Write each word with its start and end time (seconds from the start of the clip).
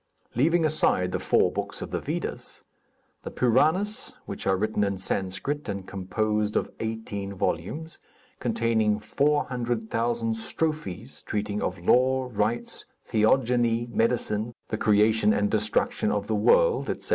Leaving 0.33 0.65
aside 0.65 1.11
the 1.11 1.19
four 1.19 1.51
books 1.51 1.79
of 1.79 1.91
the 1.91 1.99
Vedas; 2.01 2.63
the 3.21 3.29
Puranas 3.29 4.15
which 4.25 4.47
are 4.47 4.57
written 4.57 4.83
in 4.83 4.97
Sanscrit 4.97 5.69
and 5.69 5.85
composed 5.87 6.55
of 6.55 6.71
eighteen 6.79 7.35
volumes 7.35 7.99
containing 8.39 8.97
400,000 8.97 10.33
strophes 10.33 11.21
treating 11.21 11.61
of 11.61 11.77
law, 11.77 12.31
rights, 12.33 12.85
theogony, 13.03 13.85
medicine, 13.91 14.55
the 14.69 14.77
creation 14.79 15.33
and 15.33 15.51
destruction 15.51 16.11
of 16.11 16.25
the 16.25 16.33
world, 16.33 16.89
etc. 16.89 17.09